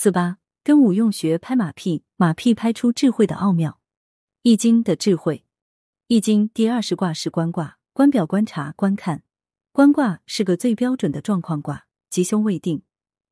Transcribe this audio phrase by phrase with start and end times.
[0.00, 3.80] 四八跟吴用学拍马屁，马屁拍出智慧的奥妙。
[4.42, 5.44] 易经的智慧，
[6.06, 9.24] 易经第二十卦是观卦，观表观察观看。
[9.72, 12.82] 观卦是个最标准的状况卦，吉凶未定。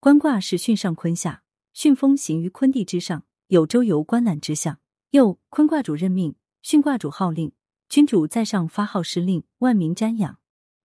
[0.01, 4.81] 观卦是巽上坤下，巽风行于坤地之上，有周游观览之象。
[5.11, 7.53] 又坤卦主任命，巽卦主号令，
[7.89, 10.41] 君主在上发号施令，万民瞻仰。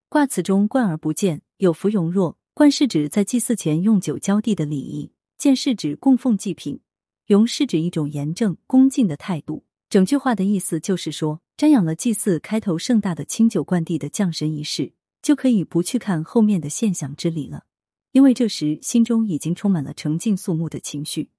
[0.10, 2.38] 卦辞中观而不见，有福容若。
[2.54, 5.12] 观是指在祭祀前用酒浇地的礼仪，
[5.42, 6.82] 见是指供奉祭品，
[7.26, 9.66] 容是指一种严正恭敬的态度。
[9.90, 14.94] 整句话的意思就是说，瞻仰了祭祀开头盛大的清酒灌地的降神仪式，
[15.24, 17.64] 就可以不去看后面的献享之礼了，
[18.12, 21.32] 因为这时心中已经充满了澄净肃穆的情绪。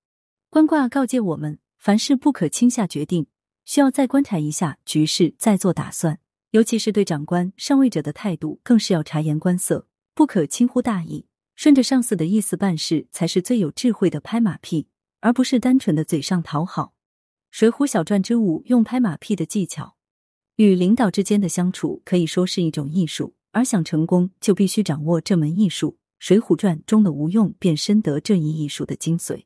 [0.51, 3.29] 观卦告诫我们，凡事不可轻下决定，
[3.65, 6.19] 需要再观察一下局势，再做打算。
[6.51, 9.87] 尤其是对长官、上位者的态度，更是要察言观色。
[10.12, 14.88] 不可轻忽大意，顺着上司的意思办事，才是最有智慧的拍马屁，
[15.20, 16.84] 而不是单纯的嘴上讨好。
[17.51, 19.97] 《水浒小传》之五用拍马屁的技巧，
[20.56, 25.92] 与领导之间的相处可以说是一种艺术，而想成功就必须掌握这门艺术。
[26.19, 29.44] 《水浒传》中的吴用便深得这一艺术的精髓。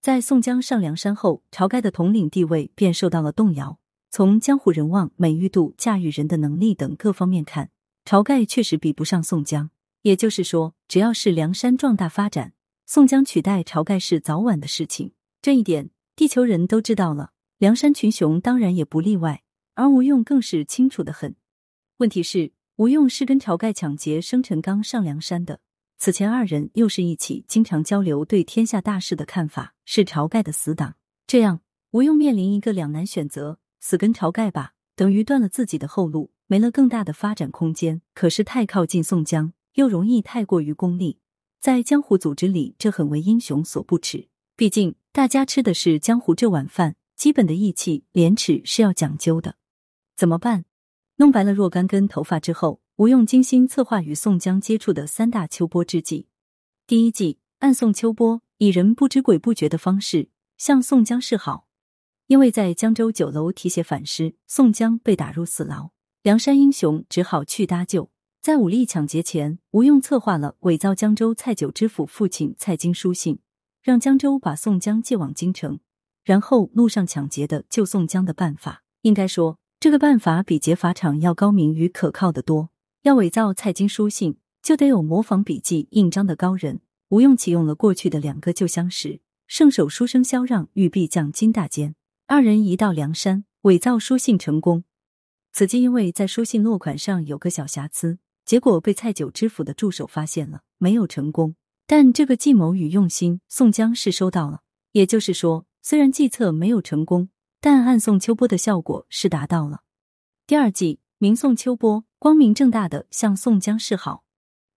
[0.00, 3.78] 在宋江上梁山后，晁盖的统领地位便受到了动摇。
[4.10, 7.70] 从江湖人望、美誉度、驾驭人的能力等各方面看，
[8.04, 9.70] 晁盖确实比不上宋江。
[10.08, 12.54] 也就是说，只要是梁山壮大发展，
[12.86, 15.12] 宋江取代晁盖是早晚的事情。
[15.42, 19.42] 这一点，地球人都知道了，梁山群雄当然也不例外。
[19.74, 21.36] 而吴用更是清楚的很。
[21.98, 25.60] 问题是，吴用是跟晁盖抢劫生辰纲上梁山的，
[25.98, 30.94] 此前二人又是一起经常交流对天下大事的看法，是晁盖的死党。
[31.26, 39.52] 这样，吴用面临一个两难选择：死跟晁盖吧，等于断了自己的后路，没了更大的发展空间；可是太靠近宋江。
[39.78, 41.20] 又容易太过于功利，
[41.60, 44.26] 在江湖组织里，这很为英雄所不齿。
[44.56, 49.54] 毕竟大家吃的是江湖这碗饭，基本的义气、廉耻是要讲究的。
[50.16, 50.64] 怎么办？
[51.18, 56.26] 弄白了若干根头发之后，吴用精心策划与宋江接触的三大秋波之计。
[56.88, 61.68] 第一计，暗送秋波，以人不知鬼不觉的方式向宋江示好。
[62.26, 65.90] 因为在江州酒楼提携反诗，宋江被打入死牢，
[66.22, 68.10] 梁山英雄只好去搭救。
[68.48, 73.40] 在武力抢劫前，吴用策划了伪造江州蔡九知府父亲蔡京书信，
[73.82, 75.80] 让江州把宋江借往京城，
[76.24, 78.84] 然后路上抢劫的救宋江的办法。
[79.02, 82.70] 应该说，这个办法比劫法场要高明与可靠的多。
[83.02, 86.80] 要伪造蔡京书信，就得有模仿笔记、印章的高人。
[87.10, 91.94] 吴用启用了过去的两个旧相识，圣手书生萧让与壁匠金大坚，
[92.26, 94.84] 二人一到梁山，伪造书信成功。
[95.52, 98.18] 此计因为在书信落款上有个小瑕疵。
[98.48, 101.54] 结果被蔡九知府的助手发现了，没有成功。
[101.86, 104.62] 但这个计谋与用心，宋江是收到了。
[104.92, 107.28] 也就是说，虽然计策没有成功，
[107.60, 109.82] 但暗送秋波的效果是达到了。
[110.46, 114.24] 第二计，明送秋波，光明正大的向宋江示好。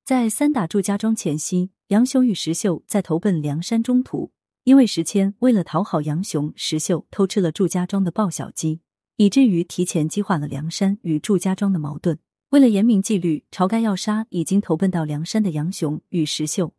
[0.03, 4.33] 在三打祝家庄前夕，杨雄与石秀在投奔梁山中途，
[4.65, 8.81] 因为石谦为了讨好杨雄、石秀，偷吃了祝家庄的鲍小鸡，
[9.15, 12.19] 以至于提前激化了梁山与祝家庄的矛盾。
[12.51, 16.73] 为了严明纪律，晁盖要杀已经投奔到梁山的杨雄与石秀。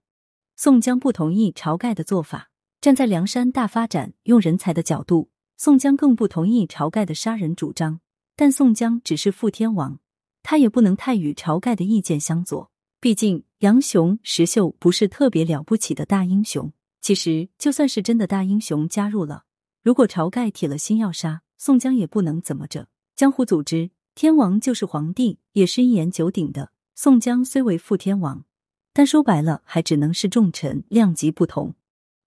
[0.55, 2.51] 宋江不同意晁盖的做法，
[2.83, 8.01] 站在梁山大发展、用人才的角度，宋江更不同意晁盖的杀人主张。
[8.37, 9.99] 但宋江只是副天王，
[10.43, 12.71] 他也不能太与晁盖的意见相左。
[13.01, 16.71] 毕竟杨雄、石秀不是特别了不起的大英雄。
[17.01, 19.45] 其实就算是真的大英雄加入了，
[19.83, 22.89] 如果晁盖铁了心要杀，宋江也不能怎么着。
[23.17, 23.91] 江湖组织。
[24.15, 26.71] 天王就是皇帝，也是一言九鼎的。
[26.95, 28.45] 宋江虽为副天王，
[28.93, 31.75] 但说白了还只能是重臣，量级不同。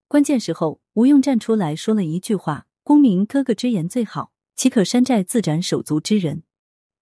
[0.07, 6.41] 关键时候，吴用站出来说了一句话：“公明哥哥之言最好，岂可山寨自斩手足之人？”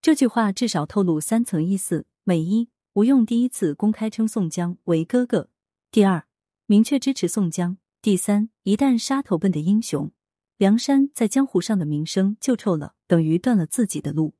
[0.01, 5.47] 这句话至少透露三层意思：每一，吴用第一次公开称宋江为哥哥；
[5.91, 6.25] 第二，
[6.65, 10.11] 明确支持宋江；第三，一旦杀头奔的英雄，
[10.57, 14.33] 梁山在江湖上的名声就臭了，等于断了自己的路。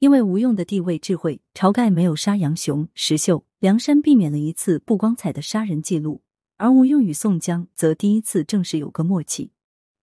[0.00, 6.22] 因为吴用的地位智慧，晁盖没有杀杨雄、石秀，梁山避免了一次不光彩的杀人记录；
[6.56, 9.52] 而吴用与宋江则第一次正式有个默契。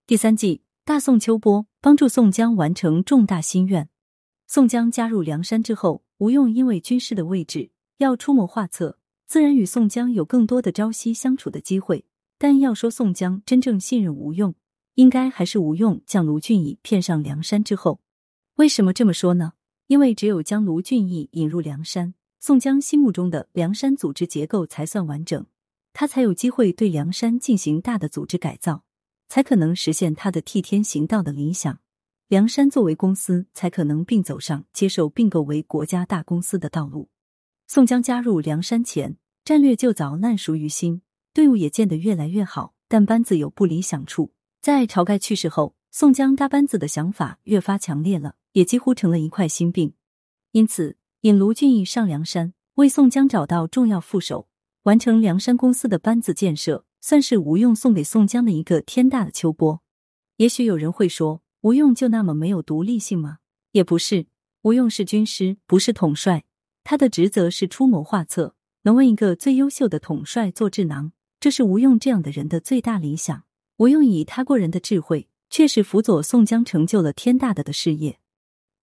[0.06, 3.88] 第三季大宋秋波帮助宋江完成重大心愿。
[4.46, 12.04] 宋江加入梁山之后，吴用因为军师的位置要出谋划策，自然与宋江有更多的朝夕相处的机会。
[12.38, 14.54] 但要说宋江真正信任吴用，
[14.94, 17.98] 应该还是吴用将卢俊义骗上梁山之后。
[18.54, 19.54] 为什么这么说呢？
[19.88, 25.46] 因为只有将卢俊义引入梁山，宋江心目中的梁山组织结构才算完整。
[25.94, 28.84] 他才有机会对梁山进行大的组织改造，
[29.28, 31.80] 才可能实现他的替天行道的理想。
[32.28, 37.08] 梁山作为公司，才可能并走上接受并购为国家大公司的道路。
[37.66, 41.00] 宋江加入梁山前，战略就早烂熟于心，
[41.32, 44.32] 队伍也建得越来越好，但班子有不理想处。
[44.60, 49.94] 在晁盖去世后，宋江搭班子的想法越发强烈了，也几乎成了一块心病。
[50.52, 54.48] 因此，引卢俊义上梁山，为宋江找到重要副手，
[54.84, 59.82] 完成梁山公司的班子建设，算是吴用送给宋江的一个天大的秋波。
[60.36, 61.42] 也许有人会说。
[61.62, 63.38] 吴用就那么没有独立性吗？
[63.72, 64.28] 也不是，
[64.62, 66.44] 吴用是军师，不是统帅，
[66.84, 73.42] 他的职责是出谋划策，能为一个最优秀的统帅做智囊，这是吴用这样的人的最大理想。
[73.78, 78.18] 吴用以他过人的智慧，确实辅佐宋江成就了天大的的事业。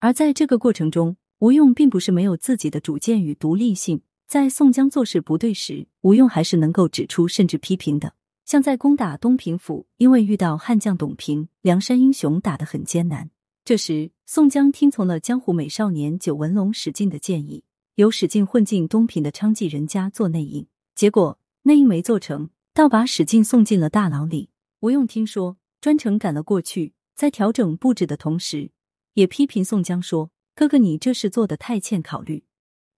[0.00, 8.14] 而在这个过程中，吴用并不是没有自己的主见与独立性，在宋江做事不对时，吴用还是能够指出甚至批评的。
[8.44, 13.30] 像在攻打东平府，因为遇到悍将董平，梁山英雄打得很艰难。
[13.64, 17.64] 这时，宋江听从了江湖美少年九纹龙史进的建议，
[17.96, 20.66] 由史进混进东平的娼妓人家做内应。
[20.94, 24.50] 结果内应没做成，倒把史进送进了大牢里。
[24.80, 28.72] 吴用听说，专程赶了过去，在调整布置的同时，
[29.12, 32.42] 也批评宋江说：“哥哥，你这事做的太欠考虑。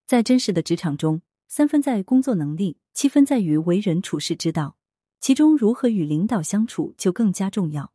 [0.07, 4.79] 在真实的职场中，三分在工作能力，七分在于为人处事之道。”
[5.21, 7.93] 其中如何与领导相处就更加重要。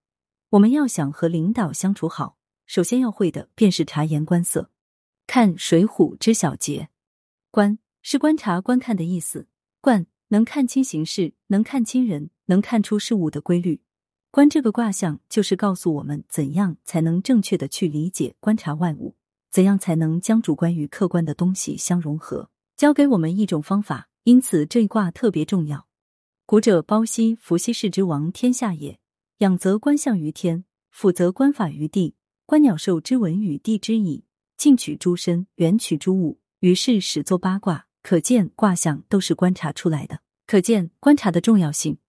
[0.52, 2.38] 我们要想和领导相处好，
[2.68, 4.70] 首先要会的便是察言观色。
[5.26, 6.90] 看《水浒》知小节，
[7.50, 9.48] 观是观察、观看的意思。
[9.82, 13.82] 观能看清形势，能看清人，能看出事物的规律。
[14.34, 19.14] 观这个卦象就是告诉我们怎样才能正确的去理解、观察万物，
[19.52, 24.10] 怎样才能将主观与客观的东西相融合，教给我们一种方法。
[24.24, 25.88] 因此这一卦特别重要。
[26.48, 28.98] 古者包羲，伏羲氏之王天下也。
[29.38, 32.16] 仰则观象于天，俯则观法于地。
[32.48, 34.26] 观鸟兽之文与地之矣。
[34.58, 36.40] 近取诸身，远取诸物。
[36.62, 37.86] 于是始作八卦。
[38.02, 40.22] 可见卦象都是观察出来的。
[40.48, 42.00] 可见观察的重要性。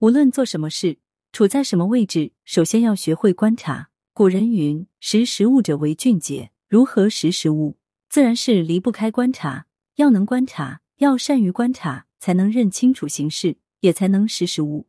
[0.00, 0.98] 无论做什么事，
[1.32, 3.90] 处在什么位置，首先要学会观察。
[4.12, 7.78] 古人云：“识时务者为俊杰。”如何识时务？
[8.08, 9.66] 自然是离不开观察。
[9.96, 13.56] 要能观察，要善于观察，才能认清楚形势。
[13.80, 14.88] 也才能识时务。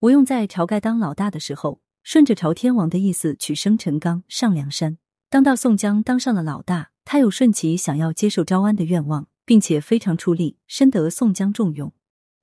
[0.00, 4.98] 吴用在晁盖当老大的时候，顺着朝天王的意思取生辰纲上梁山。
[5.30, 11.94] 当到宋江当上了老大，他有顺其想要接受招安的愿望，并且非常出力，深得宋江重用。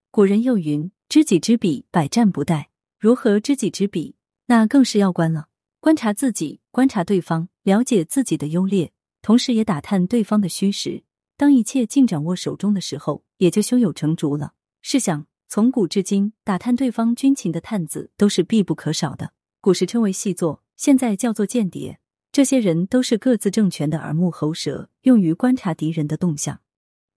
[0.10, 2.66] 古人又云：“知己知彼，百战不殆。”
[3.04, 4.16] 如何知己知彼？
[4.46, 5.50] 那更是要观了。
[5.82, 11.04] 观察自己，观察对方，了解自己的优劣，同时也打探对方的虚实。
[11.36, 14.54] 当一切尽掌握手中的时候，也就胸有成竹了。
[14.82, 15.26] 试想。
[15.50, 19.34] 从古至今，打探对方军情的探子都是必不可少的。
[19.60, 22.00] 古时称为细作，现在叫做间谍。
[22.32, 26.62] 这些人都是各自政权的耳目喉舌，用于观察敌人的动向。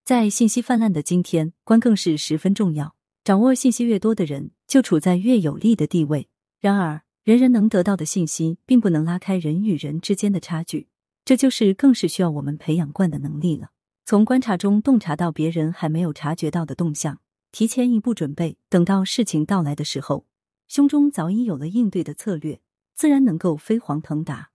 [0.05, 2.97] 在信息泛滥的今天，观更是十分重要。
[3.23, 6.29] 掌握信息越多的人，就处在越有利的地位。
[6.61, 10.89] 然而，人人能得到的信息，并不能拉开人与人之间的差距。
[11.25, 13.71] 这就是更是需要我们培养惯的能力了。
[14.05, 17.19] 从观察中洞察到别人还没有察觉到的动向。
[17.51, 20.27] 提前一步准备，等到事情到来的时候，
[20.69, 22.61] 胸中早已有了应对的策略，
[22.95, 24.51] 自然能够飞黄腾达。